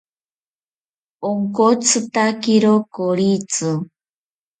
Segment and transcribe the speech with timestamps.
[1.29, 3.71] Onkotzitakiro koritzi